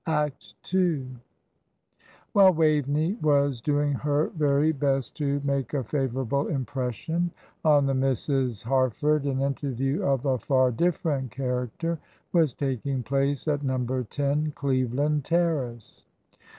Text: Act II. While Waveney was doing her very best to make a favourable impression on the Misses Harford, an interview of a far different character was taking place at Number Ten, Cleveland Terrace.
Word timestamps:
Act 0.07 0.55
II. 0.73 1.09
While 2.33 2.53
Waveney 2.55 3.19
was 3.21 3.61
doing 3.61 3.93
her 3.93 4.29
very 4.29 4.71
best 4.71 5.15
to 5.17 5.39
make 5.43 5.75
a 5.75 5.83
favourable 5.83 6.47
impression 6.47 7.29
on 7.63 7.85
the 7.85 7.93
Misses 7.93 8.63
Harford, 8.63 9.25
an 9.25 9.41
interview 9.41 10.01
of 10.01 10.25
a 10.25 10.39
far 10.39 10.71
different 10.71 11.29
character 11.29 11.99
was 12.33 12.55
taking 12.55 13.03
place 13.03 13.47
at 13.47 13.61
Number 13.61 14.01
Ten, 14.03 14.53
Cleveland 14.55 15.23
Terrace. 15.23 16.03